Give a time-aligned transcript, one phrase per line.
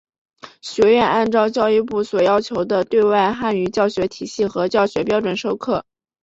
[0.61, 5.85] 学院按照教育部所要求的对外汉语教学体系和教学标准授课。